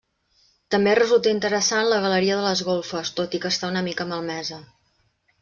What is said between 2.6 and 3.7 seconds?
golfes, tot i que